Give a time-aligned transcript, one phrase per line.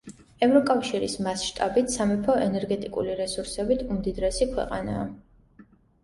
[0.45, 5.05] ევროკავშირის მასშტაბით სამეფო ენერგეტიკული რესურსებით უმდიდრესი ქვეყანაა.